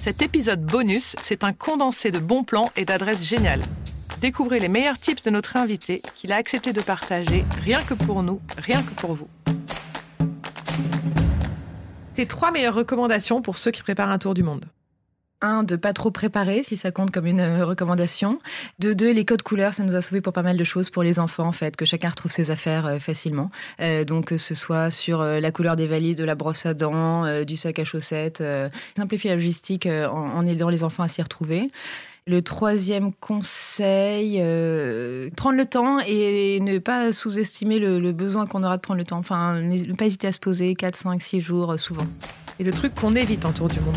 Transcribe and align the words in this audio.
Cet 0.00 0.22
épisode 0.22 0.64
bonus, 0.64 1.14
c'est 1.22 1.44
un 1.44 1.52
condensé 1.52 2.10
de 2.10 2.18
bons 2.18 2.42
plans 2.42 2.70
et 2.74 2.86
d'adresses 2.86 3.22
géniales. 3.22 3.60
Découvrez 4.22 4.58
les 4.58 4.68
meilleurs 4.68 4.98
tips 4.98 5.22
de 5.24 5.28
notre 5.28 5.58
invité 5.58 6.00
qu'il 6.14 6.32
a 6.32 6.36
accepté 6.36 6.72
de 6.72 6.80
partager 6.80 7.44
rien 7.62 7.82
que 7.82 7.92
pour 7.92 8.22
nous, 8.22 8.40
rien 8.56 8.82
que 8.82 8.98
pour 8.98 9.12
vous. 9.12 9.28
Tes 12.16 12.24
trois 12.24 12.50
meilleures 12.50 12.74
recommandations 12.74 13.42
pour 13.42 13.58
ceux 13.58 13.72
qui 13.72 13.82
préparent 13.82 14.10
un 14.10 14.18
tour 14.18 14.32
du 14.32 14.42
monde 14.42 14.64
un, 15.42 15.62
de 15.62 15.76
pas 15.76 15.92
trop 15.92 16.10
préparer, 16.10 16.62
si 16.62 16.76
ça 16.76 16.90
compte 16.90 17.10
comme 17.10 17.26
une 17.26 17.40
euh, 17.40 17.64
recommandation. 17.64 18.38
De 18.78 18.92
deux, 18.92 19.12
les 19.12 19.24
codes 19.24 19.42
couleurs, 19.42 19.74
ça 19.74 19.82
nous 19.82 19.94
a 19.94 20.02
sauvé 20.02 20.20
pour 20.20 20.32
pas 20.32 20.42
mal 20.42 20.56
de 20.56 20.64
choses 20.64 20.90
pour 20.90 21.02
les 21.02 21.18
enfants, 21.18 21.46
en 21.46 21.52
fait, 21.52 21.76
que 21.76 21.84
chacun 21.84 22.10
retrouve 22.10 22.30
ses 22.30 22.50
affaires 22.50 22.86
euh, 22.86 22.98
facilement. 22.98 23.50
Euh, 23.80 24.04
donc, 24.04 24.26
que 24.26 24.36
ce 24.36 24.54
soit 24.54 24.90
sur 24.90 25.22
la 25.22 25.52
couleur 25.52 25.76
des 25.76 25.86
valises, 25.86 26.16
de 26.16 26.24
la 26.24 26.34
brosse 26.34 26.66
à 26.66 26.74
dents, 26.74 27.44
du 27.44 27.56
sac 27.56 27.78
à 27.78 27.84
chaussettes, 27.84 28.42
simplifier 28.96 29.30
la 29.30 29.36
logistique 29.36 29.86
en, 29.86 30.46
aidant 30.46 30.68
les 30.68 30.84
enfants 30.84 31.02
à 31.02 31.08
s'y 31.08 31.22
retrouver. 31.22 31.70
Le 32.26 32.42
troisième 32.42 33.12
conseil, 33.12 34.36
prendre 35.36 35.56
le 35.56 35.64
temps 35.64 35.98
et 36.00 36.60
ne 36.60 36.78
pas 36.78 37.12
sous-estimer 37.12 37.78
le, 37.78 37.98
le, 37.98 38.12
besoin 38.12 38.46
qu'on 38.46 38.62
aura 38.62 38.76
de 38.76 38.82
prendre 38.82 38.98
le 38.98 39.04
temps. 39.04 39.18
Enfin, 39.18 39.60
ne 39.60 39.94
pas 39.94 40.06
hésiter 40.06 40.28
à 40.28 40.32
se 40.32 40.38
poser 40.38 40.74
4, 40.74 40.96
5, 40.96 41.22
6 41.22 41.40
jours 41.40 41.78
souvent. 41.78 42.06
Et 42.58 42.64
le 42.64 42.72
truc 42.72 42.94
qu'on 42.94 43.14
évite 43.16 43.44
en 43.44 43.52
tour 43.52 43.68
du 43.68 43.80
monde 43.80 43.96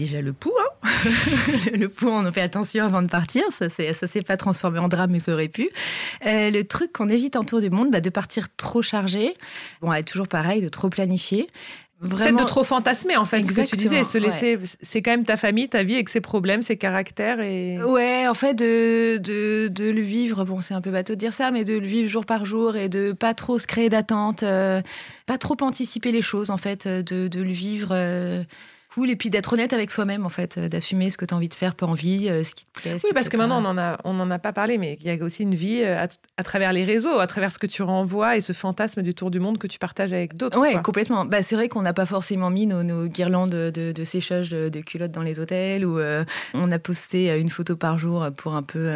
déjà 0.00 0.20
le 0.20 0.32
pouls. 0.32 0.52
Hein 0.60 0.90
le 1.74 1.88
pouls, 1.88 2.08
on 2.08 2.26
en 2.26 2.32
fait 2.32 2.40
attention 2.40 2.84
avant 2.84 3.02
de 3.02 3.08
partir. 3.08 3.42
Ça 3.50 3.66
ne 3.66 4.06
s'est 4.06 4.22
pas 4.22 4.36
transformé 4.36 4.78
en 4.78 4.88
drame, 4.88 5.10
mais 5.12 5.20
ça 5.20 5.32
aurait 5.32 5.48
pu. 5.48 5.70
Euh, 6.26 6.50
le 6.50 6.64
truc 6.64 6.92
qu'on 6.92 7.08
évite 7.08 7.36
en 7.36 7.44
tour 7.44 7.60
du 7.60 7.70
monde, 7.70 7.90
bah, 7.90 8.00
de 8.00 8.10
partir 8.10 8.48
trop 8.56 8.82
chargé. 8.82 9.36
Bon, 9.80 9.92
est 9.92 10.02
toujours 10.02 10.28
pareil, 10.28 10.62
de 10.62 10.68
trop 10.68 10.88
planifier. 10.88 11.48
Vraiment... 12.02 12.38
Peut-être 12.38 12.44
de 12.46 12.48
trop 12.48 12.64
fantasmer, 12.64 13.18
en 13.18 13.26
fait, 13.26 13.44
ce 13.44 13.52
que 13.52 13.60
tu 13.60 13.76
disais, 13.76 14.04
se 14.04 14.16
laisser, 14.16 14.58
c'est 14.80 15.02
quand 15.02 15.10
même 15.10 15.26
ta 15.26 15.36
famille, 15.36 15.68
ta 15.68 15.82
vie 15.82 15.94
avec 15.94 16.08
ses 16.08 16.22
problèmes, 16.22 16.62
ses 16.62 16.78
caractères 16.78 17.40
et... 17.40 17.76
Ouais, 17.82 18.26
en 18.26 18.32
fait, 18.32 18.54
de, 18.54 19.18
de, 19.18 19.68
de 19.68 19.90
le 19.90 20.00
vivre, 20.00 20.46
bon, 20.46 20.62
c'est 20.62 20.72
un 20.72 20.80
peu 20.80 20.90
bateau 20.90 21.12
de 21.12 21.18
dire 21.18 21.34
ça, 21.34 21.50
mais 21.50 21.62
de 21.62 21.76
le 21.76 21.86
vivre 21.86 22.08
jour 22.08 22.24
par 22.24 22.46
jour 22.46 22.74
et 22.74 22.88
de 22.88 23.12
pas 23.12 23.34
trop 23.34 23.58
se 23.58 23.66
créer 23.66 23.90
d'attente, 23.90 24.44
euh, 24.44 24.80
pas 25.26 25.36
trop 25.36 25.58
anticiper 25.60 26.10
les 26.10 26.22
choses, 26.22 26.48
en 26.48 26.56
fait, 26.56 26.88
de, 26.88 27.28
de 27.28 27.42
le 27.42 27.52
vivre... 27.52 27.90
Euh, 27.92 28.44
cool. 28.92 29.10
Et 29.10 29.16
puis 29.16 29.30
d'être 29.30 29.52
honnête 29.52 29.72
avec 29.72 29.90
soi-même, 29.90 30.26
en 30.26 30.30
fait, 30.30 30.58
euh, 30.58 30.68
d'assumer 30.68 31.10
ce 31.10 31.16
que 31.16 31.24
tu 31.24 31.34
as 31.34 31.36
envie 31.36 31.48
de 31.48 31.54
faire, 31.54 31.74
pas 31.74 31.86
envie, 31.86 32.28
euh, 32.28 32.44
ce 32.44 32.54
qui 32.54 32.66
te 32.66 32.80
plaît. 32.80 32.96
oui, 33.04 33.10
parce 33.14 33.28
que 33.28 33.36
maintenant, 33.36 33.58
on 33.58 33.62
n'en 33.62 33.78
a, 33.78 33.98
on 34.04 34.18
en 34.20 34.30
a 34.30 34.38
pas 34.38 34.52
parlé, 34.52 34.78
mais 34.78 34.98
il 35.00 35.06
y 35.06 35.10
a 35.10 35.24
aussi 35.24 35.42
une 35.42 35.54
vie 35.54 35.82
euh, 35.82 36.06
à, 36.36 36.42
travers 36.42 36.72
les 36.72 36.84
réseaux, 36.84 37.18
à 37.18 37.26
travers 37.26 37.52
ce 37.52 37.58
que 37.58 37.66
tu 37.66 37.82
renvoies 37.82 38.36
et 38.36 38.40
ce 38.40 38.52
fantasme 38.52 39.02
du 39.02 39.14
tour 39.14 39.30
du 39.30 39.40
monde 39.40 39.58
que 39.58 39.66
tu 39.66 39.78
partages 39.78 40.12
avec 40.12 40.36
d'autres. 40.36 40.60
Oui, 40.60 40.80
complètement. 40.82 41.24
Bah, 41.24 41.42
c'est 41.42 41.54
vrai 41.54 41.68
qu'on 41.68 41.82
n'a 41.82 41.92
pas 41.92 42.06
forcément 42.06 42.50
mis 42.50 42.66
nos, 42.66 43.06
guirlandes 43.06 43.50
de, 43.50 44.04
séchage 44.04 44.50
de, 44.50 44.80
culottes 44.80 45.12
dans 45.12 45.22
les 45.22 45.40
hôtels 45.40 45.84
ou 45.84 46.00
on 46.54 46.72
a 46.72 46.78
posté 46.78 47.38
une 47.38 47.48
photo 47.48 47.76
par 47.76 47.98
jour 47.98 48.26
pour 48.36 48.54
un 48.54 48.62
peu 48.62 48.90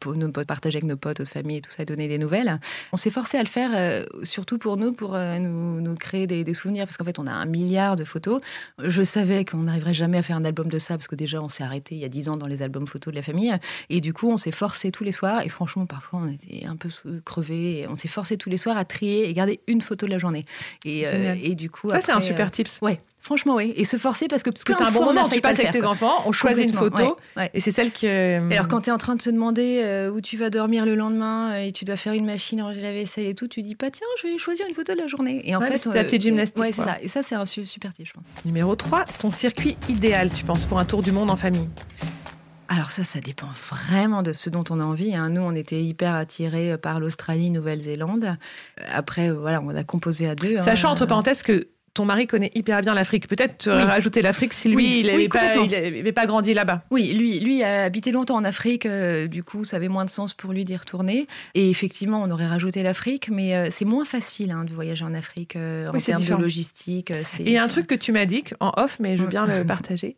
pour 0.00 0.14
nous 0.14 0.30
partager 0.30 0.78
avec 0.78 0.88
nos 0.88 0.96
potes, 0.96 1.20
notre 1.20 1.32
famille 1.32 1.58
et 1.58 1.60
tout 1.60 1.70
ça, 1.70 1.84
donner 1.84 2.08
des 2.08 2.18
nouvelles. 2.18 2.60
On 2.92 2.96
s'est 2.96 3.10
forcé 3.10 3.38
à 3.38 3.42
le 3.42 3.48
faire, 3.48 4.04
surtout 4.22 4.58
pour 4.58 4.76
nous, 4.76 4.92
pour 4.92 5.16
nous, 5.16 5.80
nous, 5.80 5.94
créer 5.94 6.26
des, 6.26 6.44
des 6.44 6.54
souvenirs, 6.54 6.86
parce 6.86 6.96
qu'en 6.96 7.04
fait, 7.04 7.18
on 7.18 7.26
a 7.26 7.32
un 7.32 7.46
milliard 7.46 7.96
de 7.96 8.04
photos. 8.04 8.40
Je 8.82 9.02
savais 9.02 9.37
qu'on 9.44 9.58
n'arriverait 9.58 9.94
jamais 9.94 10.18
à 10.18 10.22
faire 10.22 10.36
un 10.36 10.44
album 10.44 10.68
de 10.68 10.78
ça 10.78 10.94
parce 10.96 11.08
que 11.08 11.14
déjà 11.14 11.40
on 11.40 11.48
s'est 11.48 11.64
arrêté 11.64 11.94
il 11.94 12.00
y 12.00 12.04
a 12.04 12.08
dix 12.08 12.28
ans 12.28 12.36
dans 12.36 12.46
les 12.46 12.62
albums 12.62 12.86
photos 12.86 13.12
de 13.12 13.16
la 13.16 13.22
famille. 13.22 13.54
Et 13.90 14.00
du 14.00 14.12
coup 14.12 14.30
on 14.30 14.36
s'est 14.36 14.52
forcé 14.52 14.90
tous 14.90 15.04
les 15.04 15.12
soirs 15.12 15.44
et 15.44 15.48
franchement 15.48 15.86
parfois 15.86 16.20
on 16.22 16.28
était 16.28 16.66
un 16.66 16.76
peu 16.76 16.88
crevés 17.24 17.86
on 17.88 17.96
s'est 17.96 18.08
forcé 18.08 18.36
tous 18.36 18.50
les 18.50 18.58
soirs 18.58 18.76
à 18.76 18.84
trier 18.84 19.28
et 19.28 19.34
garder 19.34 19.60
une 19.66 19.82
photo 19.82 20.06
de 20.06 20.10
la 20.10 20.18
journée. 20.18 20.44
Et, 20.84 21.06
euh, 21.06 21.34
et 21.40 21.54
du 21.54 21.70
coup 21.70 21.90
ça 21.90 22.00
c'est 22.00 22.12
un 22.12 22.20
super 22.20 22.46
euh, 22.46 22.50
tips. 22.50 22.80
ouais 22.82 23.00
Franchement, 23.20 23.56
oui. 23.56 23.74
Et 23.76 23.84
se 23.84 23.96
forcer 23.96 24.28
parce 24.28 24.42
que 24.42 24.50
parce 24.50 24.64
que 24.64 24.72
c'est 24.72 24.84
un 24.84 24.90
bon 24.90 25.04
moment. 25.04 25.28
Tu 25.28 25.40
passes 25.40 25.58
avec 25.58 25.72
tes 25.72 25.84
enfants, 25.84 26.22
on 26.26 26.32
choisit 26.32 26.70
une 26.70 26.76
photo 26.76 27.16
et 27.54 27.60
c'est 27.60 27.72
celle 27.72 27.92
qui. 27.92 28.06
Euh, 28.06 28.48
alors 28.50 28.68
quand 28.68 28.82
tu 28.82 28.90
es 28.90 28.92
en 28.92 28.98
train 28.98 29.16
de 29.16 29.22
te 29.22 29.30
demander 29.30 30.08
où 30.12 30.20
tu 30.20 30.36
vas 30.36 30.50
dormir 30.50 30.86
le 30.86 30.94
lendemain 30.94 31.56
et 31.56 31.72
tu 31.72 31.84
dois 31.84 31.96
faire 31.96 32.12
une 32.12 32.26
machine, 32.26 32.62
ranger 32.62 32.80
la 32.80 32.92
vaisselle 32.92 33.26
et 33.26 33.34
tout, 33.34 33.48
tu 33.48 33.62
dis 33.62 33.74
pas 33.74 33.90
tiens, 33.90 34.06
je 34.22 34.28
vais 34.28 34.38
choisir 34.38 34.66
une 34.68 34.74
photo 34.74 34.94
de 34.94 34.98
la 34.98 35.06
journée. 35.06 35.42
Et 35.44 35.56
en 35.56 35.60
fait, 35.60 35.78
c'est 35.78 35.94
la 35.94 36.04
petite 36.04 36.22
gymnastique. 36.22 36.58
Ouais, 36.58 36.72
c'est 36.72 36.84
ça. 36.84 36.96
Et 37.02 37.08
ça, 37.08 37.22
c'est 37.22 37.34
un 37.34 37.44
super 37.44 37.92
tip, 37.92 38.06
je 38.06 38.12
pense. 38.12 38.24
Numéro 38.44 38.74
3, 38.76 39.04
ton 39.20 39.30
circuit 39.30 39.76
idéal, 39.88 40.30
tu 40.30 40.44
penses, 40.44 40.64
pour 40.64 40.78
un 40.78 40.84
tour 40.84 41.02
du 41.02 41.12
monde 41.12 41.30
en 41.30 41.36
famille? 41.36 41.68
Alors 42.68 42.90
ça, 42.90 43.02
ça 43.02 43.20
dépend 43.20 43.48
vraiment 43.70 44.22
de 44.22 44.34
ce 44.34 44.50
dont 44.50 44.64
on 44.68 44.78
a 44.78 44.84
envie. 44.84 45.14
Hein. 45.14 45.30
Nous, 45.30 45.40
on 45.40 45.52
était 45.52 45.82
hyper 45.82 46.14
attirés 46.14 46.76
par 46.76 47.00
l'Australie, 47.00 47.50
Nouvelle-Zélande. 47.50 48.36
Après, 48.92 49.30
voilà, 49.30 49.62
on 49.62 49.74
a 49.74 49.84
composé 49.84 50.28
à 50.28 50.34
deux. 50.34 50.58
Hein. 50.58 50.62
Sachant, 50.62 50.90
entre 50.90 51.06
parenthèses, 51.06 51.42
que 51.42 51.68
ton 51.98 52.04
mari 52.04 52.28
connaît 52.28 52.52
hyper 52.54 52.80
bien 52.80 52.94
l'Afrique. 52.94 53.26
Peut-être 53.26 53.68
rajouter 53.68 54.22
l'Afrique 54.22 54.52
si 54.52 54.68
lui, 54.68 55.00
il 55.00 55.06
n'avait 55.06 56.12
pas, 56.12 56.26
grandi 56.26 56.54
là-bas. 56.54 56.82
Oui, 56.92 57.12
lui, 57.12 57.40
lui 57.40 57.64
a 57.64 57.82
habité 57.82 58.12
longtemps 58.12 58.36
en 58.36 58.44
Afrique. 58.44 58.86
Euh, 58.86 59.26
du 59.26 59.42
coup, 59.42 59.64
ça 59.64 59.78
avait 59.78 59.88
moins 59.88 60.04
de 60.04 60.10
sens 60.10 60.32
pour 60.32 60.52
lui 60.52 60.64
d'y 60.64 60.76
retourner. 60.76 61.26
Et 61.54 61.70
effectivement, 61.70 62.22
on 62.22 62.30
aurait 62.30 62.46
rajouté 62.46 62.84
l'Afrique, 62.84 63.30
mais 63.32 63.56
euh, 63.56 63.66
c'est 63.72 63.84
moins 63.84 64.04
facile 64.04 64.52
hein, 64.52 64.64
de 64.64 64.72
voyager 64.72 65.04
en 65.04 65.12
Afrique 65.12 65.56
euh, 65.56 65.88
en 65.88 65.98
termes 65.98 66.24
de 66.24 66.34
logistique. 66.34 67.10
Et 67.10 67.24
il 67.40 67.50
y 67.50 67.58
a 67.58 67.64
un 67.64 67.68
truc 67.68 67.88
que 67.88 67.96
tu 67.96 68.12
m'as 68.12 68.26
dit 68.26 68.44
en 68.60 68.72
off, 68.76 68.98
mais 69.00 69.16
je 69.16 69.22
veux 69.22 69.28
bien 69.28 69.44
le 69.44 69.64
partager. 69.66 70.16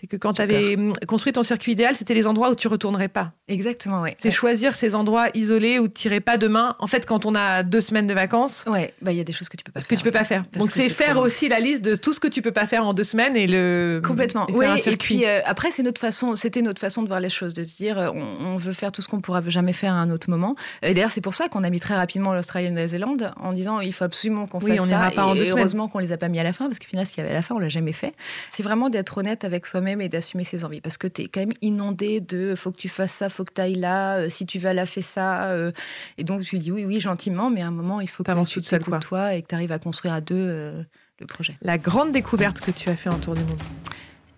C'est 0.00 0.08
que 0.08 0.16
quand 0.16 0.32
tu 0.32 0.42
avais 0.42 0.76
hum, 0.76 0.94
construit 1.06 1.32
ton 1.32 1.44
circuit 1.44 1.72
idéal, 1.72 1.94
c'était 1.94 2.14
les 2.14 2.26
endroits 2.26 2.50
où 2.50 2.56
tu 2.56 2.66
retournerais 2.66 3.08
pas. 3.08 3.34
Exactement, 3.50 4.02
oui. 4.02 4.10
C'est 4.18 4.30
choisir 4.30 4.74
ces 4.74 4.94
endroits 4.94 5.28
isolés 5.34 5.78
où 5.78 5.88
tu 5.88 6.08
n'irais 6.08 6.20
pas 6.20 6.38
demain. 6.38 6.76
En 6.78 6.86
fait, 6.86 7.04
quand 7.04 7.26
on 7.26 7.34
a 7.34 7.62
deux 7.62 7.80
semaines 7.80 8.06
de 8.06 8.14
vacances. 8.14 8.64
Ouais, 8.66 8.92
bah 9.02 9.12
il 9.12 9.18
y 9.18 9.20
a 9.20 9.24
des 9.24 9.32
choses 9.32 9.48
que 9.48 9.56
tu 9.56 9.64
peux 9.64 9.72
pas 9.72 9.80
faire. 9.80 9.88
Que 9.88 9.94
tu 9.96 10.02
peux 10.02 10.10
pas 10.10 10.24
faire. 10.24 10.44
Donc 10.54 10.70
c'est 10.70 10.88
faire 10.88 11.18
aussi 11.18 11.48
la 11.48 11.60
liste 11.60 11.82
de 11.82 11.96
tout 11.96 12.12
ce 12.12 12.20
que 12.20 12.28
tu 12.28 12.42
peux 12.42 12.52
pas 12.52 12.66
faire 12.66 12.86
en 12.86 12.94
deux 12.94 13.04
semaines 13.04 13.36
et 13.36 13.46
le. 13.46 14.00
Complètement. 14.04 14.46
oui. 14.52 14.66
Et 14.86 14.96
puis 14.96 15.26
euh, 15.26 15.40
après, 15.44 15.70
c'est 15.70 15.82
notre 15.82 16.00
façon. 16.00 16.36
C'était 16.36 16.62
notre 16.62 16.80
façon 16.80 17.02
de 17.02 17.08
voir 17.08 17.20
les 17.20 17.30
choses, 17.30 17.54
de 17.54 17.64
se 17.64 17.76
dire 17.76 17.98
euh, 17.98 18.10
on, 18.12 18.56
veut 18.56 18.72
faire 18.72 18.92
tout 18.92 19.02
ce 19.02 19.08
qu'on 19.08 19.20
pourra 19.20 19.42
jamais 19.48 19.72
faire 19.72 19.94
à 19.94 19.98
un 19.98 20.10
autre 20.10 20.30
moment. 20.30 20.54
Et 20.82 20.94
d'ailleurs, 20.94 21.10
c'est 21.10 21.20
pour 21.20 21.34
ça 21.34 21.48
qu'on 21.48 21.64
a 21.64 21.70
mis 21.70 21.80
très 21.80 21.96
rapidement 21.96 22.34
l'Australie 22.34 22.66
et 22.66 22.68
la 22.68 22.74
Nouvelle-Zélande 22.74 23.32
en 23.36 23.52
disant 23.52 23.80
il 23.80 23.92
faut 23.92 24.04
absolument 24.04 24.46
qu'on 24.46 24.60
fasse 24.60 24.80
on 24.80 24.86
ça. 24.86 25.10
Pas 25.14 25.34
et, 25.34 25.50
heureusement 25.50 25.88
qu'on 25.88 25.98
les 25.98 26.12
a 26.12 26.18
pas 26.18 26.28
mis 26.28 26.38
à 26.38 26.44
la 26.44 26.52
fin 26.52 26.66
parce 26.66 26.78
que 26.78 26.86
finalement, 26.86 27.08
ce 27.08 27.14
qu'il 27.14 27.22
y 27.22 27.26
avait 27.26 27.34
à 27.34 27.38
la 27.38 27.42
fin, 27.42 27.54
on 27.54 27.58
l'a 27.58 27.68
jamais 27.68 27.92
fait. 27.92 28.12
C'est 28.48 28.62
vraiment 28.62 28.90
d'être 28.90 29.18
honnête 29.18 29.44
avec 29.44 29.66
soi-même 29.66 30.00
et 30.00 30.08
d'assumer 30.08 30.44
ses 30.44 30.64
envies 30.64 30.80
parce 30.80 30.96
que 30.96 31.06
tu 31.06 31.22
es 31.22 31.28
quand 31.28 31.40
même 31.40 31.52
inondé 31.62 32.20
de 32.20 32.54
faut 32.54 32.70
que 32.70 32.76
tu 32.76 32.88
fasses 32.88 33.12
ça, 33.12 33.28
faut 33.28 33.39
que 33.44 33.52
tu 33.54 33.60
ailles 33.60 33.74
là, 33.74 34.18
euh, 34.18 34.28
si 34.28 34.46
tu 34.46 34.58
vas 34.58 34.74
là, 34.74 34.86
fais 34.86 35.02
ça. 35.02 35.50
Euh. 35.50 35.72
et 36.18 36.24
donc 36.24 36.42
tu 36.42 36.58
dis 36.58 36.72
oui, 36.72 36.84
oui, 36.84 37.00
gentiment, 37.00 37.50
mais 37.50 37.62
à 37.62 37.68
un 37.68 37.72
moment, 37.72 38.00
il 38.00 38.08
faut 38.08 38.22
que 38.22 38.44
tu 38.48 38.60
t'écoutes 38.60 39.00
toi 39.00 39.34
et 39.34 39.42
que 39.42 39.48
tu 39.48 39.54
arrives 39.54 39.72
à 39.72 39.78
construire 39.78 40.14
à 40.14 40.20
deux 40.20 40.36
euh, 40.36 40.82
le 41.18 41.26
projet. 41.26 41.56
La 41.62 41.78
grande 41.78 42.10
découverte 42.10 42.60
que 42.60 42.70
tu 42.70 42.88
as 42.88 42.96
fait 42.96 43.10
en 43.10 43.18
tour 43.18 43.34
du 43.34 43.42
monde 43.42 43.60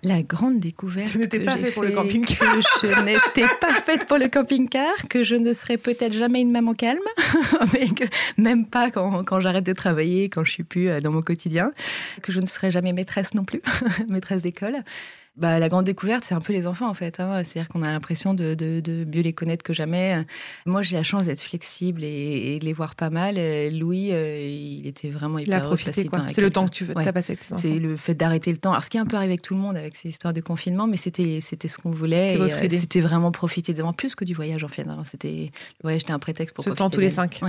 la 0.04 0.22
grande 0.22 0.58
découverte. 0.58 1.14
N'étais 1.14 1.38
pas 1.38 1.56
faite 1.56 1.74
pour 1.74 1.84
le 1.84 1.92
camping-car. 1.92 2.60
je 2.82 3.02
n'étais 3.04 3.46
pas 3.60 3.72
faite 3.72 4.06
pour 4.06 4.18
le 4.18 4.28
camping-car, 4.28 4.92
que 5.08 5.22
je 5.22 5.36
ne 5.36 5.52
serai 5.52 5.78
peut-être 5.78 6.12
jamais 6.12 6.40
une 6.40 6.50
maman 6.50 6.74
calme, 6.74 6.98
mais 7.72 7.86
même 8.36 8.66
pas 8.66 8.90
quand, 8.90 9.22
quand 9.22 9.38
j'arrête 9.38 9.64
de 9.64 9.72
travailler, 9.72 10.28
quand 10.28 10.44
je 10.44 10.50
suis 10.50 10.64
plus 10.64 10.88
dans 11.00 11.12
mon 11.12 11.22
quotidien, 11.22 11.70
que 12.20 12.32
je 12.32 12.40
ne 12.40 12.46
serai 12.46 12.72
jamais 12.72 12.92
maîtresse 12.92 13.34
non 13.34 13.44
plus, 13.44 13.62
maîtresse 14.08 14.42
d'école. 14.42 14.78
Bah, 15.36 15.58
La 15.58 15.68
grande 15.68 15.84
découverte, 15.84 16.24
c'est 16.24 16.34
un 16.34 16.40
peu 16.40 16.52
les 16.52 16.66
enfants, 16.66 16.88
en 16.88 16.94
fait. 16.94 17.20
Hein. 17.20 17.42
C'est-à-dire 17.44 17.68
qu'on 17.68 17.82
a 17.82 17.90
l'impression 17.90 18.34
de, 18.34 18.54
de, 18.54 19.04
mieux 19.04 19.22
les 19.22 19.32
connaître 19.32 19.62
que 19.62 19.72
jamais. 19.72 20.24
Moi, 20.66 20.82
j'ai 20.82 20.96
la 20.96 21.02
chance 21.02 21.26
d'être 21.26 21.40
flexible 21.40 22.04
et, 22.04 22.58
de 22.58 22.64
les 22.64 22.72
voir 22.72 22.94
pas 22.94 23.10
mal. 23.10 23.36
Louis, 23.72 24.10
euh, 24.12 24.38
il 24.40 24.86
était 24.86 25.10
vraiment 25.10 25.38
hyper 25.38 25.62
profité, 25.62 26.08
C'est 26.32 26.40
le 26.40 26.50
temps 26.50 26.66
que 26.66 26.74
tu 26.74 26.84
veux, 26.84 26.96
as 26.96 27.12
passé 27.12 27.32
avec 27.32 27.46
tes 27.46 27.54
enfants. 27.54 27.62
C'est 27.62 27.78
le 27.78 27.96
fait 27.96 28.14
d'arrêter 28.14 28.50
le 28.50 28.58
temps. 28.58 28.72
Alors, 28.72 28.84
ce 28.84 28.90
qui 28.90 28.96
est 28.96 29.00
un 29.00 29.06
peu 29.06 29.16
arrivé 29.16 29.32
avec 29.32 29.42
tout 29.42 29.54
le 29.54 29.60
monde, 29.60 29.76
avec 29.76 29.96
ces 29.96 30.08
histoires 30.08 30.32
de 30.32 30.40
confinement, 30.40 30.86
mais 30.86 30.96
c'était 30.96 31.40
ce 31.40 31.78
qu'on 31.78 31.90
voulait. 31.90 32.38
Euh, 32.38 32.68
c'était 32.70 33.00
vraiment 33.00 33.32
profiter 33.32 33.74
de 33.74 33.82
plus 33.96 34.14
que 34.14 34.24
du 34.24 34.34
voyage, 34.34 34.64
en 34.64 34.68
fait. 34.68 34.86
Hein. 34.86 35.04
C'était 35.10 35.50
Le 35.78 35.82
voyage, 35.82 36.02
c'était 36.02 36.12
un 36.12 36.18
prétexte 36.18 36.54
pour 36.54 36.64
Ce 36.64 36.70
temps 36.70 36.90
tous 36.90 37.00
les 37.00 37.10
cinq. 37.10 37.40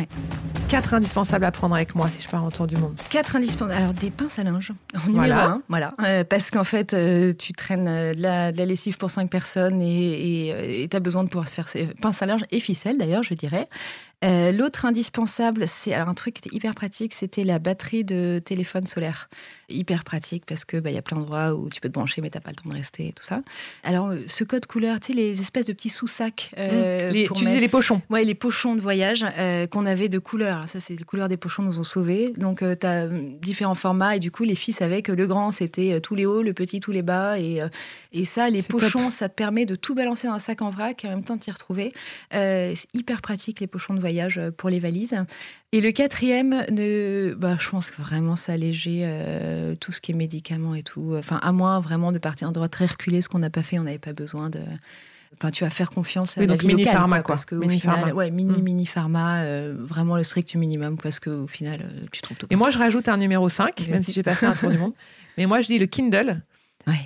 Quatre 0.67 0.93
indispensables 0.93 1.45
à 1.45 1.51
prendre 1.51 1.75
avec 1.75 1.95
moi 1.95 2.07
si 2.07 2.21
je 2.21 2.27
pars 2.27 2.43
en 2.43 2.51
tour 2.51 2.67
du 2.67 2.75
monde. 2.75 2.95
Quatre 3.09 3.35
indispensables. 3.35 3.73
Alors, 3.73 3.93
des 3.93 4.09
pinces 4.09 4.39
à 4.39 4.43
linge, 4.43 4.71
en 4.95 5.07
numéro 5.07 5.25
voilà. 5.25 5.45
un. 5.45 5.61
Voilà. 5.69 6.25
parce 6.25 6.51
qu'en 6.51 6.63
fait, 6.63 6.95
tu 7.37 7.53
traînes 7.53 7.72
euh, 7.77 8.13
de 8.13 8.21
la, 8.21 8.51
lessive 8.51 8.97
pour 8.97 9.11
cinq 9.11 9.29
personnes 9.29 9.81
et 9.81 10.87
tu 10.89 10.95
as 10.95 10.99
besoin 10.99 11.23
de 11.23 11.29
pouvoir 11.29 11.47
se 11.47 11.53
faire 11.53 11.67
pince 12.01 12.21
à 12.21 12.25
linge 12.25 12.45
et 12.51 12.59
ficelle 12.59 12.97
d'ailleurs, 12.97 13.23
je 13.23 13.33
dirais. 13.33 13.67
Euh, 14.23 14.51
l'autre 14.51 14.85
indispensable, 14.85 15.67
c'est 15.67 15.93
alors 15.93 16.07
un 16.07 16.13
truc 16.13 16.35
qui 16.35 16.47
était 16.47 16.55
hyper 16.55 16.73
pratique, 16.73 17.13
c'était 17.13 17.43
la 17.43 17.59
batterie 17.59 18.03
de 18.03 18.39
téléphone 18.43 18.85
solaire. 18.85 19.29
Hyper 19.69 20.03
pratique 20.03 20.45
parce 20.45 20.65
que 20.65 20.77
bah, 20.77 20.91
y 20.91 20.97
a 20.97 21.01
plein 21.01 21.17
d'endroits 21.17 21.55
où 21.55 21.69
tu 21.69 21.81
peux 21.81 21.89
te 21.89 21.93
brancher 21.93 22.21
mais 22.21 22.29
t'as 22.29 22.39
pas 22.39 22.51
le 22.51 22.55
temps 22.55 22.69
de 22.69 22.73
rester 22.73 23.07
et 23.07 23.11
tout 23.11 23.23
ça. 23.23 23.41
Alors 23.83 24.09
euh, 24.09 24.19
ce 24.27 24.43
code 24.43 24.65
couleur, 24.65 24.99
tu 24.99 25.07
sais 25.07 25.13
les 25.13 25.41
espèces 25.41 25.65
de 25.65 25.73
petits 25.73 25.89
sous-sacs. 25.89 26.51
Euh, 26.57 27.11
mmh. 27.11 27.33
tu 27.33 27.45
disais 27.45 27.59
les 27.59 27.67
pochons. 27.67 28.01
Ouais, 28.09 28.23
les 28.23 28.35
pochons 28.35 28.75
de 28.75 28.81
voyage 28.81 29.25
qu'on 29.71 29.85
avait 29.85 30.09
de 30.09 30.19
couleurs. 30.19 30.67
ça 30.69 30.79
c'est 30.79 30.95
les 30.95 31.03
couleurs 31.03 31.27
des 31.27 31.37
pochons 31.37 31.63
nous 31.63 31.79
ont 31.79 31.83
sauvés. 31.83 32.31
Donc 32.37 32.59
tu 32.59 32.87
as 32.87 33.07
différents 33.07 33.75
formats 33.75 34.15
et 34.15 34.19
du 34.19 34.31
coup 34.31 34.43
les 34.43 34.55
filles 34.55 34.73
savaient 34.73 35.01
que 35.01 35.11
le 35.11 35.27
grand 35.27 35.51
c'était 35.51 35.99
tous 36.01 36.15
les 36.15 36.25
hauts, 36.25 36.43
le 36.43 36.53
petit 36.53 36.79
tous 36.79 36.91
les 36.91 37.01
bas 37.01 37.39
et, 37.39 37.61
et 38.13 38.25
ça 38.25 38.49
les 38.49 38.61
pochons 38.61 39.09
ça 39.09 39.27
te 39.27 39.35
permet 39.35 39.65
de 39.65 39.75
tout 39.75 39.95
balancer 39.95 40.27
dans 40.27 40.33
un 40.33 40.39
sac 40.39 40.61
en 40.61 40.69
vrac 40.69 41.03
et 41.03 41.07
en 41.07 41.11
même 41.11 41.23
temps 41.23 41.37
t'y 41.37 41.51
retrouver. 41.51 41.93
c'est 42.31 42.87
hyper 42.93 43.21
pratique 43.21 43.59
les 43.59 43.67
pochons 43.67 43.93
de 43.93 43.99
voyage 43.99 44.12
euh, 44.21 44.51
pour 44.51 44.69
les 44.69 44.79
valises. 44.79 45.15
Et 45.71 45.81
le 45.81 45.91
quatrième, 45.91 46.65
bah, 47.37 47.57
je 47.59 47.69
pense 47.69 47.91
que 47.91 48.01
vraiment 48.01 48.35
ça 48.35 48.53
alléger 48.53 49.01
euh, 49.03 49.75
tout 49.75 49.91
ce 49.91 50.01
qui 50.01 50.11
est 50.11 50.15
médicaments 50.15 50.75
et 50.75 50.83
tout. 50.83 51.15
Enfin, 51.17 51.39
à 51.41 51.51
moins 51.51 51.79
vraiment 51.79 52.11
de 52.11 52.19
partir 52.19 52.49
en 52.49 52.51
droit 52.51 52.67
très 52.67 52.85
reculé, 52.85 53.21
ce 53.21 53.29
qu'on 53.29 53.39
n'a 53.39 53.49
pas 53.49 53.63
fait, 53.63 53.79
on 53.79 53.83
n'avait 53.83 53.97
pas 53.97 54.13
besoin 54.13 54.49
de. 54.49 54.59
Enfin, 55.33 55.49
tu 55.49 55.63
vas 55.63 55.71
faire 55.71 55.89
confiance 55.89 56.37
à 56.37 56.45
la 56.45 56.55
vie 56.55 56.67
mini 56.67 56.85
pharma, 56.85 57.23
quoi, 57.23 57.33
parce 57.33 57.45
que 57.45 57.55
mini 57.55 57.79
final, 57.79 57.97
pharma. 57.97 58.13
ouais, 58.13 58.29
mini 58.29 58.61
mm. 58.61 58.63
mini 58.63 58.85
pharma, 58.85 59.41
euh, 59.41 59.75
vraiment 59.79 60.15
le 60.15 60.23
strict 60.23 60.53
minimum, 60.53 60.95
parce 60.95 61.19
qu'au 61.19 61.47
final, 61.47 61.89
tu 62.11 62.21
trouves 62.21 62.37
tout. 62.37 62.45
Et 62.51 62.55
moi, 62.55 62.69
je 62.69 62.77
rajoute 62.77 63.07
un 63.07 63.17
numéro 63.17 63.49
5, 63.49 63.87
même 63.89 64.03
si 64.03 64.13
j'ai 64.13 64.21
pas 64.21 64.35
fait 64.35 64.45
un 64.45 64.53
tour 64.53 64.69
du 64.69 64.77
monde. 64.77 64.93
Mais 65.37 65.47
moi, 65.47 65.61
je 65.61 65.67
dis 65.67 65.79
le 65.79 65.87
Kindle. 65.87 66.43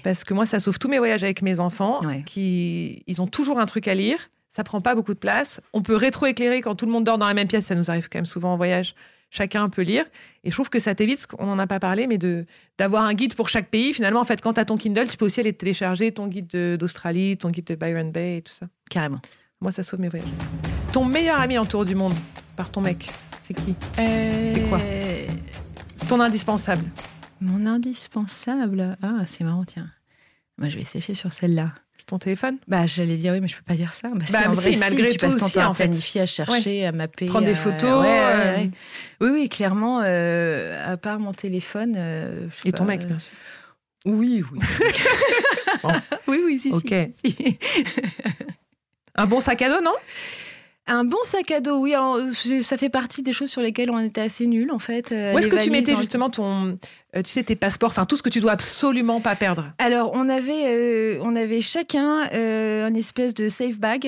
Parce 0.03 0.23
que 0.23 0.33
moi, 0.33 0.45
ça 0.45 0.59
sauve 0.59 0.79
tous 0.79 0.87
mes 0.87 0.97
voyages 0.97 1.23
avec 1.23 1.41
mes 1.41 1.59
enfants, 1.59 2.01
qui 2.25 3.03
ils 3.07 3.21
ont 3.21 3.27
toujours 3.27 3.59
un 3.59 3.65
truc 3.65 3.87
à 3.87 3.93
lire 3.93 4.29
ça 4.57 4.63
prend 4.63 4.81
pas 4.81 4.95
beaucoup 4.95 5.13
de 5.13 5.19
place. 5.19 5.61
On 5.71 5.83
peut 5.83 5.95
rétroéclairer 5.95 6.61
quand 6.61 6.73
tout 6.73 6.87
le 6.87 6.91
monde 6.91 7.03
dort 7.03 7.19
dans 7.19 7.27
la 7.27 7.35
même 7.35 7.47
pièce. 7.47 7.65
Ça 7.65 7.75
nous 7.75 7.91
arrive 7.91 8.09
quand 8.09 8.17
même 8.17 8.25
souvent 8.25 8.53
en 8.53 8.57
voyage. 8.57 8.95
Chacun 9.29 9.69
peut 9.69 9.83
lire. 9.83 10.03
Et 10.43 10.49
je 10.49 10.55
trouve 10.55 10.71
que 10.71 10.79
ça 10.79 10.95
t'évite, 10.95 11.27
on 11.37 11.45
n'en 11.45 11.59
a 11.59 11.67
pas 11.67 11.79
parlé, 11.79 12.07
mais 12.07 12.17
de 12.17 12.47
d'avoir 12.79 13.03
un 13.03 13.13
guide 13.13 13.35
pour 13.35 13.49
chaque 13.49 13.69
pays. 13.69 13.93
Finalement, 13.93 14.19
en 14.19 14.23
fait, 14.23 14.41
quand 14.41 14.53
tu 14.53 14.59
as 14.59 14.65
ton 14.65 14.75
Kindle, 14.77 15.05
tu 15.07 15.15
peux 15.15 15.25
aussi 15.25 15.41
aller 15.41 15.53
télécharger 15.53 16.11
ton 16.11 16.25
guide 16.25 16.75
d'Australie, 16.79 17.37
ton 17.37 17.49
guide 17.49 17.65
de 17.65 17.75
Byron 17.75 18.11
Bay 18.11 18.37
et 18.37 18.41
tout 18.41 18.51
ça. 18.51 18.65
Carrément. 18.89 19.19
Moi, 19.61 19.71
ça 19.71 19.83
sauve 19.83 19.99
mes 19.99 20.09
voyages. 20.09 20.27
Ton 20.91 21.05
meilleur 21.05 21.39
ami 21.39 21.59
en 21.59 21.65
tour 21.65 21.85
du 21.85 21.93
monde, 21.93 22.13
par 22.55 22.71
ton 22.71 22.81
mec, 22.81 23.07
c'est 23.43 23.53
qui? 23.53 23.75
Euh, 23.99 24.53
C'est 24.55 24.69
quoi? 24.69 24.79
Ton 26.09 26.19
indispensable 26.19 26.83
Mon 27.41 27.67
indispensable? 27.67 28.97
Ah, 29.03 29.19
c'est 29.27 29.43
marrant, 29.43 29.65
tiens. 29.65 29.91
Moi, 30.57 30.69
je 30.69 30.77
vais 30.77 30.85
sécher 30.85 31.13
sur 31.13 31.31
celle-là 31.31 31.73
ton 32.07 32.17
téléphone? 32.17 32.57
Bah, 32.67 32.87
j'allais 32.87 33.17
dire 33.17 33.33
oui, 33.33 33.41
mais 33.41 33.47
je 33.47 33.57
peux 33.57 33.63
pas 33.63 33.75
dire 33.75 33.93
ça. 33.93 34.09
Bah, 34.09 34.25
bah 34.31 34.39
en 34.47 34.53
vrai, 34.53 34.75
malgré 34.77 35.07
tu 35.09 35.17
tout, 35.17 35.27
passes 35.27 35.37
ton 35.37 35.49
temps 35.49 35.71
à 35.71 35.73
planifier, 35.73 36.21
à 36.21 36.25
chercher, 36.25 36.85
à 36.85 36.91
mapper, 36.91 37.27
prendre 37.27 37.45
des 37.45 37.53
photos. 37.53 38.05
Euh. 38.07 38.65
Oui, 39.21 39.29
oui, 39.31 39.49
clairement. 39.49 40.01
Euh, 40.03 40.93
à 40.93 40.97
part 40.97 41.19
mon 41.19 41.33
téléphone. 41.33 41.93
Euh, 41.97 42.47
Et 42.65 42.71
ton 42.71 42.85
mec, 42.85 43.05
bien 43.05 43.19
sûr. 43.19 43.31
Oui, 44.05 44.43
oui. 44.51 44.59
Oui, 46.27 46.41
oui, 46.43 46.59
si, 46.59 46.71
Ok. 46.71 46.93
si. 47.23 47.57
Un 49.15 49.25
bon 49.25 49.39
sac 49.39 49.61
à 49.61 49.69
dos, 49.69 49.83
non? 49.83 49.95
Un 50.87 51.03
bon 51.03 51.17
sac 51.23 51.51
à 51.51 51.59
dos, 51.59 51.77
oui. 51.79 51.93
ça 52.63 52.77
fait 52.77 52.89
partie 52.89 53.21
des 53.21 53.33
choses 53.33 53.49
sur 53.49 53.61
lesquelles 53.61 53.91
on 53.91 53.99
était 53.99 54.21
assez 54.21 54.47
nuls, 54.47 54.71
en 54.71 54.79
fait. 54.79 55.11
Où 55.11 55.37
est-ce 55.37 55.49
que 55.49 55.61
tu 55.61 55.69
mettais 55.69 55.95
justement 55.97 56.29
ton, 56.29 56.77
euh, 57.15 57.21
tu 57.21 57.31
sais, 57.31 57.43
tes 57.43 57.55
passeports, 57.55 57.91
enfin 57.91 58.03
tout 58.03 58.17
ce 58.17 58.23
que 58.23 58.27
tu 58.27 58.41
dois 58.41 58.51
absolument 58.51 59.21
pas 59.21 59.37
perdre 59.37 59.71
Alors, 59.77 60.11
on 60.13 60.27
avait, 60.27 60.65
euh, 60.67 61.19
on 61.21 61.37
avait 61.37 61.61
chacun 61.61 62.27
euh, 62.33 62.85
un 62.85 62.93
espèce 62.93 63.33
de 63.33 63.47
safe 63.47 63.79
bag 63.79 64.05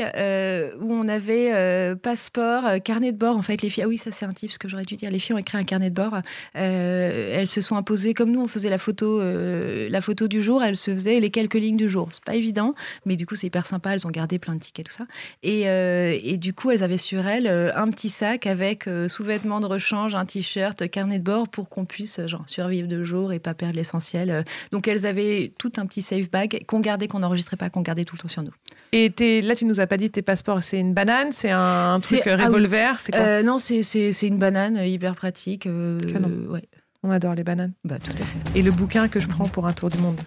où 0.82 0.94
on 0.94 1.08
avait 1.08 1.96
passeport, 1.96 2.82
carnet 2.84 3.14
de 3.14 3.18
bord. 3.18 3.38
En 3.38 3.42
fait, 3.42 3.62
les 3.62 3.70
filles, 3.70 3.84
ah 3.84 3.88
oui, 3.88 3.98
ça 3.98 4.12
c'est 4.12 4.26
un 4.26 4.34
tip, 4.34 4.52
ce 4.52 4.60
que 4.60 4.68
j'aurais 4.68 4.84
dû 4.84 4.98
dire. 4.98 5.12
Les 5.12 5.20
filles 5.20 5.36
ont 5.36 5.40
écrit 5.40 5.58
un 5.58 5.64
carnet 5.64 5.90
de 5.90 5.96
bord. 5.96 6.18
elles 6.54 7.48
se 7.48 7.62
sont 7.62 7.78
imposées, 7.78 8.14
comme 8.14 8.32
nous, 8.32 8.42
on 8.42 8.48
faisait 8.48 8.70
la 8.70 8.78
photo, 8.78 9.22
la 9.22 10.02
photo 10.02 10.28
du 10.28 10.42
jour, 10.42 10.62
elles 10.62 10.76
se 10.76 10.92
faisaient 10.92 11.22
les 11.22 11.30
quelques 11.30 11.56
lignes 11.56 11.78
du 11.78 11.88
jour. 11.88 12.10
C'est 12.12 12.24
pas 12.24 12.36
évident, 12.36 12.76
mais 13.06 13.16
du 13.16 13.26
coup, 13.26 13.36
c'est 13.36 13.48
hyper 13.48 13.66
sympa. 13.66 13.94
Elles 13.94 14.06
ont 14.08 14.12
gardé 14.12 14.40
plein 14.40 14.56
de 14.56 14.60
tickets, 14.60 14.88
tout 14.88 14.94
ça. 14.94 15.06
Et, 15.42 15.62
et 15.62 16.38
du 16.38 16.54
coup, 16.54 16.72
elles 16.72 16.84
avaient 16.84 16.98
sur 16.98 17.26
elles 17.28 17.48
un 17.48 17.90
petit 17.90 18.10
sac 18.10 18.46
avec 18.46 18.90
sous-vêtements 19.08 19.62
de 19.62 19.68
rechange, 19.68 20.16
un 20.16 20.26
t-shirt, 20.26 20.90
carnet 20.90 21.20
de 21.20 21.24
bord 21.24 21.48
pour 21.48 21.70
qu'on 21.70 21.86
puisse 21.86 22.20
genre, 22.28 22.44
survivre 22.48 22.89
de 22.90 23.04
jour 23.06 23.32
et 23.32 23.40
pas 23.40 23.54
perdre 23.54 23.76
l'essentiel. 23.76 24.30
Euh, 24.30 24.44
donc 24.72 24.88
elles 24.88 25.06
avaient 25.06 25.54
tout 25.58 25.72
un 25.78 25.86
petit 25.86 26.02
safe 26.02 26.30
bag 26.30 26.66
qu'on 26.68 26.80
gardait, 26.80 27.08
qu'on 27.08 27.20
n'enregistrait 27.20 27.56
pas, 27.56 27.70
qu'on 27.70 27.82
gardait 27.82 28.04
tout 28.04 28.16
le 28.16 28.22
temps 28.22 28.28
sur 28.28 28.44
nous. 28.44 28.52
Et 28.92 29.14
là, 29.42 29.56
tu 29.56 29.66
nous 29.66 29.80
as 29.80 29.88
pas 29.88 29.98
dit 29.98 30.10
tes 30.10 30.22
passeports, 30.22 30.64
c'est 30.64 30.80
une 30.80 30.94
banane, 30.94 31.30
c'est 31.32 31.52
un, 31.52 32.00
truc 32.02 32.24
ah 32.26 32.36
revolver, 32.36 33.00
c'est 33.00 33.12
quoi 33.12 33.22
euh, 33.22 33.44
Non, 33.44 33.60
c'est 33.60 34.12
une 34.24 34.38
banane 34.38 34.78
hyper 34.78 35.16
pratique. 35.16 35.68
Euh, 35.68 36.00
ouais. 36.48 36.64
On 37.02 37.12
adore 37.12 37.34
les 37.36 37.44
bananes. 37.44 37.72
Bah, 37.86 37.98
tout 37.98 38.12
à 38.12 38.26
fait. 38.26 38.60
Et 38.60 38.62
le 38.62 38.72
bouquin 38.72 39.08
que 39.08 39.22
je 39.22 39.28
prends 39.28 39.46
pour 39.46 39.68
un 39.68 39.74
tour 39.74 39.90
du 39.90 39.98
monde 40.00 40.20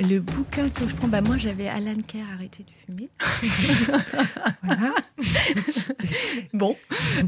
Le 0.00 0.20
bouquin 0.20 0.68
que 0.68 0.88
je 0.88 0.94
prends, 0.94 1.08
bah 1.08 1.20
moi 1.20 1.36
j'avais 1.36 1.66
Alan 1.66 1.96
Kerr 2.06 2.24
arrêté 2.32 2.62
de 2.62 2.70
fumer. 2.86 3.08
voilà. 4.62 4.94
bon, 6.52 6.76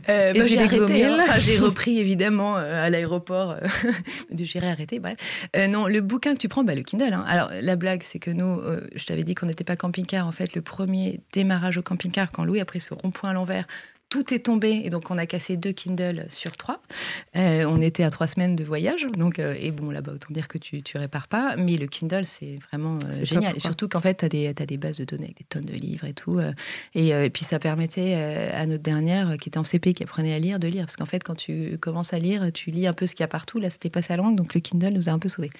euh, 0.08 0.32
bah, 0.32 0.44
j'ai 0.44 0.58
arrêté. 0.58 1.04
Hein. 1.04 1.24
j'ai 1.38 1.58
repris 1.58 1.98
évidemment 1.98 2.56
euh, 2.56 2.86
à 2.86 2.88
l'aéroport 2.88 3.50
euh, 3.50 3.66
de 4.30 4.44
gérer 4.44 4.68
arrêter. 4.68 5.00
Bref, 5.00 5.16
non, 5.68 5.88
le 5.88 6.00
bouquin 6.00 6.34
que 6.34 6.38
tu 6.38 6.48
prends, 6.48 6.62
bah, 6.62 6.76
le 6.76 6.82
Kindle. 6.82 7.12
Hein. 7.12 7.24
Alors 7.26 7.50
la 7.60 7.74
blague, 7.74 8.04
c'est 8.04 8.20
que 8.20 8.30
nous, 8.30 8.60
je 8.94 9.04
t'avais 9.04 9.24
dit 9.24 9.34
qu'on 9.34 9.46
n'était 9.46 9.64
pas 9.64 9.76
camping-car. 9.76 10.28
En 10.28 10.32
fait, 10.32 10.54
le 10.54 10.62
premier 10.62 11.20
démarrage 11.32 11.76
au 11.76 11.82
camping-car, 11.82 12.30
quand 12.30 12.44
Louis 12.44 12.60
a 12.60 12.64
pris 12.64 12.80
ce 12.80 12.94
rond-point 12.94 13.30
à 13.30 13.32
l'envers, 13.32 13.66
tout 14.10 14.34
est 14.34 14.40
tombé 14.40 14.82
et 14.84 14.90
donc 14.90 15.10
on 15.10 15.16
a 15.16 15.24
cassé 15.24 15.56
deux 15.56 15.72
Kindle 15.72 16.26
sur 16.28 16.56
trois. 16.56 16.82
Euh, 17.36 17.64
on 17.64 17.80
était 17.80 18.02
à 18.02 18.10
trois 18.10 18.26
semaines 18.26 18.56
de 18.56 18.64
voyage, 18.64 19.06
donc 19.16 19.38
euh, 19.38 19.54
et 19.58 19.70
bon 19.70 19.90
là-bas 19.90 20.12
autant 20.12 20.34
dire 20.34 20.48
que 20.48 20.58
tu 20.58 20.82
tu 20.82 20.98
répares 20.98 21.28
pas, 21.28 21.54
mais 21.56 21.76
le 21.76 21.86
Kindle 21.86 22.24
c'est 22.24 22.56
vraiment 22.70 22.98
euh, 23.04 23.24
génial 23.24 23.56
et 23.56 23.60
surtout 23.60 23.88
qu'en 23.88 24.00
fait 24.00 24.18
tu 24.18 24.24
as 24.24 24.28
des 24.28 24.48
as 24.48 24.66
des 24.66 24.76
bases 24.76 24.98
de 24.98 25.04
données 25.04 25.26
avec 25.26 25.38
des 25.38 25.44
tonnes 25.44 25.64
de 25.64 25.74
livres 25.74 26.04
et 26.04 26.12
tout 26.12 26.40
et, 26.94 27.30
puis 27.30 27.44
ça 27.44 27.58
permettait 27.58 28.14
à 28.52 28.66
notre 28.66 28.82
dernière 28.82 29.36
qui 29.38 29.48
était 29.48 29.58
en 29.58 29.64
CP 29.64 29.94
qui 29.94 30.02
apprenait 30.02 30.34
à 30.34 30.38
lire 30.38 30.58
de 30.58 30.66
lire 30.66 30.86
parce 30.86 30.96
qu'en 30.96 31.06
fait 31.06 31.22
quand 31.22 31.36
tu 31.36 31.78
commences 31.78 32.12
à 32.12 32.18
lire 32.18 32.50
tu 32.52 32.70
lis 32.70 32.86
un 32.86 32.92
peu 32.92 33.06
ce 33.06 33.14
qu'il 33.14 33.22
y 33.22 33.24
a 33.24 33.28
partout 33.28 33.60
là 33.60 33.70
c'était 33.70 33.90
pas 33.90 34.02
sa 34.02 34.16
langue 34.16 34.36
donc 34.36 34.54
le 34.54 34.60
Kindle 34.60 34.92
nous 34.92 35.08
a 35.08 35.12
un 35.12 35.18
peu 35.18 35.28
sauvés. 35.28 35.50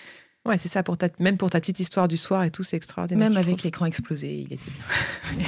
Ouais, 0.46 0.56
c'est 0.56 0.70
ça, 0.70 0.82
pour 0.82 0.96
ta, 0.96 1.08
même 1.18 1.36
pour 1.36 1.50
ta 1.50 1.60
petite 1.60 1.80
histoire 1.80 2.08
du 2.08 2.16
soir 2.16 2.44
et 2.44 2.50
tout, 2.50 2.62
c'est 2.62 2.76
extraordinaire. 2.76 3.28
Même 3.28 3.36
avec 3.36 3.62
l'écran 3.62 3.84
explosé, 3.84 4.36
il 4.36 4.54
était 4.54 4.70
bien. 5.36 5.46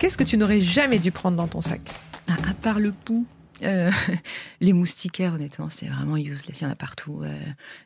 Qu'est-ce 0.00 0.16
que 0.16 0.24
tu 0.24 0.38
n'aurais 0.38 0.62
jamais 0.62 0.98
dû 0.98 1.10
prendre 1.10 1.36
dans 1.36 1.48
ton 1.48 1.60
sac? 1.60 1.80
À 2.28 2.54
part 2.54 2.80
le 2.80 2.92
pouls, 2.92 3.26
euh, 3.62 3.90
les 4.60 4.72
moustiquaires, 4.72 5.34
honnêtement, 5.34 5.70
c'est 5.70 5.86
vraiment 5.86 6.16
useless. 6.16 6.60
Il 6.60 6.64
y 6.64 6.66
en 6.66 6.70
a 6.70 6.76
partout. 6.76 7.22
Euh, 7.22 7.38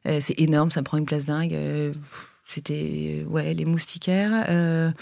euh, 0.06 0.18
c'est 0.20 0.38
énorme, 0.40 0.70
ça 0.70 0.82
prend 0.82 0.98
une 0.98 1.04
place 1.04 1.24
dingue. 1.24 1.56
C'était, 2.46 3.24
ouais, 3.28 3.54
les 3.54 3.64
moustiquaires 3.64 4.92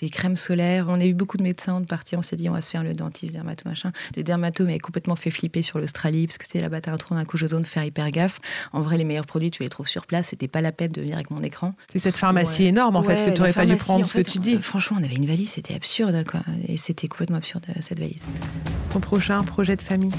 des 0.00 0.10
crèmes 0.10 0.36
solaires. 0.36 0.86
On 0.88 1.00
a 1.00 1.04
eu 1.04 1.14
beaucoup 1.14 1.36
de 1.36 1.42
médecins 1.42 1.80
de 1.80 1.86
partie. 1.86 2.16
On 2.16 2.22
s'est 2.22 2.36
dit, 2.36 2.48
on 2.48 2.52
va 2.52 2.62
se 2.62 2.70
faire 2.70 2.82
le 2.82 2.92
dentiste, 2.94 3.32
dermato, 3.32 3.68
machin. 3.68 3.92
Le 4.16 4.22
dermato 4.22 4.64
m'avait 4.64 4.78
complètement 4.78 5.16
fait 5.16 5.30
flipper 5.30 5.62
sur 5.62 5.78
l'Australie, 5.78 6.26
parce 6.26 6.38
que 6.38 6.46
c'est 6.46 6.60
là-bas, 6.60 6.80
t'as 6.80 6.92
un 6.92 6.96
trou 6.96 7.14
d'un 7.14 7.24
couche 7.24 7.42
ozone, 7.44 7.64
faire 7.64 7.84
hyper 7.84 8.10
gaffe. 8.10 8.40
En 8.72 8.82
vrai, 8.82 8.98
les 8.98 9.04
meilleurs 9.04 9.26
produits, 9.26 9.50
tu 9.50 9.62
les 9.62 9.68
trouves 9.68 9.88
sur 9.88 10.06
place. 10.06 10.28
C'était 10.28 10.48
pas 10.48 10.60
la 10.60 10.72
peine 10.72 10.92
de 10.92 11.00
venir 11.00 11.14
avec 11.14 11.30
mon 11.30 11.42
écran. 11.42 11.74
C'est 11.92 11.98
cette 11.98 12.16
pharmacie 12.16 12.64
énorme, 12.64 12.96
en 12.96 13.02
fait, 13.02 13.30
que 13.30 13.34
tu 13.34 13.40
aurais 13.40 13.52
fallu 13.52 13.76
prendre 13.76 14.06
ce 14.06 14.18
que 14.18 14.30
tu 14.30 14.38
dis. 14.38 14.56
Franchement, 14.58 14.98
on 15.00 15.04
avait 15.04 15.16
une 15.16 15.26
valise, 15.26 15.50
c'était 15.50 15.74
absurde, 15.74 16.24
quoi. 16.28 16.40
Et 16.68 16.76
c'était 16.76 17.08
complètement 17.08 17.36
absurde, 17.36 17.66
cette 17.80 17.98
valise. 17.98 18.22
Ton 18.90 19.00
prochain 19.00 19.42
projet 19.42 19.76
de 19.76 19.82
famille? 19.82 20.12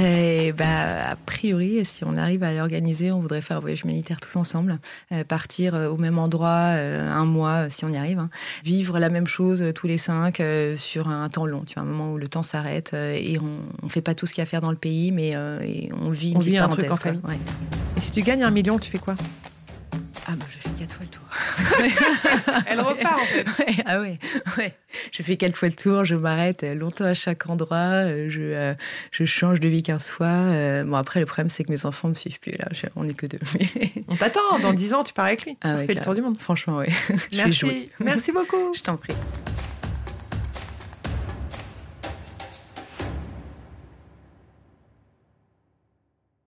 Eh 0.00 0.52
bah, 0.52 1.10
a 1.10 1.16
priori, 1.16 1.84
si 1.84 2.04
on 2.04 2.16
arrive 2.16 2.42
à 2.42 2.52
l'organiser, 2.52 3.10
on 3.12 3.20
voudrait 3.20 3.40
faire 3.40 3.58
un 3.58 3.60
voyage 3.60 3.82
humanitaire 3.82 4.20
tous 4.20 4.36
ensemble, 4.36 4.78
euh, 5.12 5.24
partir 5.24 5.74
euh, 5.74 5.88
au 5.88 5.96
même 5.96 6.18
endroit 6.18 6.74
euh, 6.74 7.08
un 7.08 7.24
mois 7.24 7.70
si 7.70 7.84
on 7.84 7.92
y 7.92 7.96
arrive, 7.96 8.18
hein. 8.18 8.30
vivre 8.64 8.98
la 8.98 9.08
même 9.08 9.26
chose 9.26 9.62
tous 9.74 9.86
les 9.86 9.98
cinq 9.98 10.42
sur 10.76 11.08
un 11.08 11.28
temps 11.28 11.46
long, 11.46 11.62
tu 11.66 11.74
vois, 11.74 11.82
un 11.82 11.86
moment 11.86 12.12
où 12.12 12.18
le 12.18 12.28
temps 12.28 12.42
s'arrête 12.42 12.94
et 12.94 13.38
on, 13.38 13.84
ne 13.84 13.88
fait 13.88 14.00
pas 14.00 14.14
tout 14.14 14.26
ce 14.26 14.34
qu'il 14.34 14.40
y 14.40 14.42
a 14.42 14.44
à 14.44 14.46
faire 14.46 14.60
dans 14.60 14.70
le 14.70 14.76
pays, 14.76 15.12
mais 15.12 15.36
on 15.36 16.10
vit 16.10 16.32
une 16.32 16.36
on 16.36 16.40
vit 16.40 16.58
un 16.58 16.68
truc 16.68 16.90
en 16.90 16.94
famille. 16.94 17.20
Et 17.96 18.00
si 18.00 18.12
tu 18.12 18.22
gagnes 18.22 18.44
un 18.44 18.50
million, 18.50 18.78
tu 18.78 18.90
fais 18.90 18.98
quoi? 18.98 19.14
Ah 20.28 20.32
bah 20.36 20.44
je 20.48 20.56
fais 20.58 20.70
quatre 20.76 20.94
fois 20.94 21.04
le 21.04 21.10
tour. 21.10 22.64
Elle 22.66 22.80
repart 22.80 23.20
en 23.20 23.24
fait. 23.24 23.44
ah 23.86 24.00
ouais, 24.00 24.18
ouais. 24.58 24.74
Je 25.12 25.22
fais 25.22 25.36
quatre 25.36 25.56
fois 25.56 25.68
le 25.68 25.74
tour, 25.74 26.04
je 26.04 26.16
m'arrête 26.16 26.62
longtemps 26.62 27.04
à 27.04 27.14
chaque 27.14 27.48
endroit, 27.48 28.06
je, 28.28 28.74
je 29.12 29.24
change 29.24 29.60
de 29.60 29.68
vie 29.68 29.82
15 29.84 30.10
fois. 30.10 30.82
Bon 30.84 30.96
après 30.96 31.20
le 31.20 31.26
problème 31.26 31.48
c'est 31.48 31.62
que 31.64 31.70
mes 31.70 31.86
enfants 31.86 32.08
me 32.08 32.14
suivent 32.14 32.40
plus 32.40 32.52
là, 32.58 32.66
on 32.96 33.04
n'est 33.04 33.14
que 33.14 33.26
deux. 33.26 33.38
On 34.08 34.16
t'attend, 34.16 34.58
dans 34.60 34.72
10 34.72 34.94
ans 34.94 35.04
tu 35.04 35.12
pars 35.12 35.26
avec 35.26 35.44
lui. 35.44 35.56
Ah 35.62 35.76
ouais, 35.76 35.86
fais 35.86 35.94
le 35.94 36.00
tour 36.00 36.14
du 36.14 36.22
monde. 36.22 36.38
Franchement 36.38 36.76
ouais. 36.76 36.90
Merci. 37.36 37.90
Merci 38.00 38.32
beaucoup. 38.32 38.72
Je 38.74 38.82
t'en 38.82 38.96
prie. 38.96 39.14